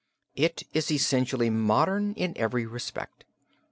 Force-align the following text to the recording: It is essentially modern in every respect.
It 0.35 0.63
is 0.73 0.89
essentially 0.89 1.51
modern 1.51 2.13
in 2.15 2.35
every 2.35 2.65
respect. 2.65 3.23